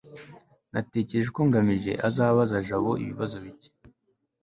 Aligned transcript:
natekereje 0.71 1.29
ko 1.37 1.41
ngamije 1.47 1.93
azabaza 2.07 2.57
jabo 2.67 2.91
ibibazo 3.03 3.35
bike 3.43 3.69